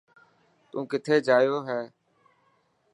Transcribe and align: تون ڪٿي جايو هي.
تون 0.69 0.83
ڪٿي 0.91 1.15
جايو 1.27 1.57
هي. 1.67 1.81